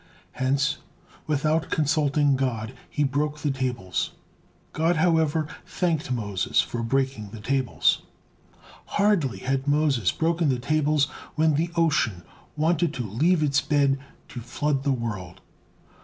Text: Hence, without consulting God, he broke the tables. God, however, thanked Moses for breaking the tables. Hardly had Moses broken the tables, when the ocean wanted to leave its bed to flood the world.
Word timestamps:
Hence, 0.31 0.77
without 1.27 1.69
consulting 1.69 2.35
God, 2.35 2.73
he 2.89 3.03
broke 3.03 3.37
the 3.41 3.51
tables. 3.51 4.13
God, 4.73 4.95
however, 4.95 5.47
thanked 5.63 6.11
Moses 6.11 6.59
for 6.59 6.81
breaking 6.81 7.29
the 7.29 7.39
tables. 7.39 8.01
Hardly 8.97 9.37
had 9.37 9.67
Moses 9.67 10.11
broken 10.11 10.49
the 10.49 10.57
tables, 10.57 11.05
when 11.35 11.53
the 11.53 11.69
ocean 11.75 12.23
wanted 12.57 12.95
to 12.95 13.03
leave 13.03 13.43
its 13.43 13.61
bed 13.61 13.99
to 14.29 14.39
flood 14.39 14.81
the 14.81 14.91
world. 14.91 15.39